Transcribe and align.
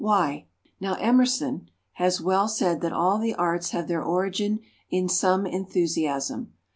Why? 0.03 0.47
Now, 0.79 0.95
Emerson 0.95 1.69
has 1.93 2.19
well 2.19 2.47
said 2.47 2.81
that 2.81 2.91
all 2.91 3.19
the 3.19 3.35
arts 3.35 3.69
have 3.69 3.87
their 3.87 4.01
origin 4.01 4.61
in 4.89 5.07
some 5.07 5.45
enthusiasm. 5.45 6.53